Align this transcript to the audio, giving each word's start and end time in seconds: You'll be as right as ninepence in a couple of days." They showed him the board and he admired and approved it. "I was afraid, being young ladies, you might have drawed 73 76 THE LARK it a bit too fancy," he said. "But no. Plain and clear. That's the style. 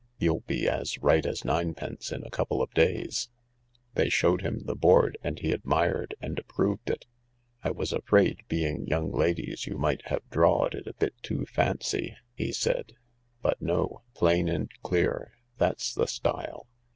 You'll 0.17 0.39
be 0.39 0.67
as 0.67 0.97
right 0.97 1.23
as 1.27 1.45
ninepence 1.45 2.11
in 2.11 2.23
a 2.23 2.31
couple 2.31 2.59
of 2.59 2.73
days." 2.73 3.29
They 3.93 4.09
showed 4.09 4.41
him 4.41 4.61
the 4.65 4.73
board 4.75 5.15
and 5.23 5.37
he 5.37 5.51
admired 5.51 6.15
and 6.19 6.39
approved 6.39 6.89
it. 6.89 7.05
"I 7.63 7.69
was 7.69 7.93
afraid, 7.93 8.41
being 8.47 8.87
young 8.87 9.11
ladies, 9.11 9.67
you 9.67 9.77
might 9.77 10.07
have 10.07 10.27
drawed 10.31 10.71
73 10.73 10.79
76 10.79 10.83
THE 10.83 10.85
LARK 10.87 10.87
it 10.87 10.89
a 10.89 11.01
bit 11.05 11.21
too 11.21 11.45
fancy," 11.45 12.17
he 12.33 12.51
said. 12.51 12.93
"But 13.43 13.61
no. 13.61 14.01
Plain 14.15 14.49
and 14.49 14.71
clear. 14.81 15.33
That's 15.59 15.93
the 15.93 16.07
style. 16.07 16.65